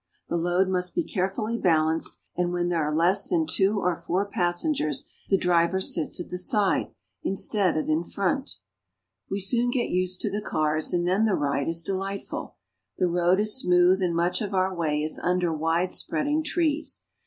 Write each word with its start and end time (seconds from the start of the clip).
The 0.29 0.35
load 0.35 0.67
must 0.67 0.95
be 0.95 1.03
carefully 1.03 1.59
bal 1.59 1.85
anced, 1.85 2.17
and 2.35 2.51
when 2.51 2.69
there 2.69 2.83
are 2.83 2.95
less 2.95 3.27
than 3.27 3.45
two 3.45 3.79
or 3.81 3.93
four 3.95 4.25
passengers 4.25 5.07
the 5.29 5.37
driver 5.37 5.79
sits 5.79 6.19
at 6.19 6.31
the 6.31 6.39
side 6.39 6.87
instead 7.21 7.77
of 7.77 7.87
in 7.87 8.03
front. 8.03 8.47
Jaunting 8.47 8.47
Car. 8.47 9.25
We 9.29 9.39
soon 9.41 9.69
get 9.69 9.89
used 9.89 10.19
to 10.21 10.31
the 10.31 10.41
cars 10.41 10.91
and 10.91 11.07
then 11.07 11.25
the 11.25 11.35
ride 11.35 11.67
is 11.67 11.83
de 11.83 11.93
lightful. 11.93 12.55
The 12.97 13.09
road 13.09 13.39
is 13.39 13.55
smooth, 13.55 14.01
and 14.01 14.15
much 14.15 14.41
of 14.41 14.55
our 14.55 14.73
way 14.73 15.03
is 15.03 15.19
under 15.19 15.53
widespreading 15.53 16.43
trees. 16.45 17.05